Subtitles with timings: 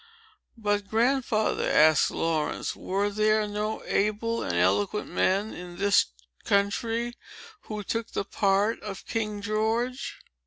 [0.57, 6.07] "But, Grandfather," asked Laurence, "were there no able and eloquent men in this
[6.43, 7.13] country
[7.69, 10.17] who took the part of King George?"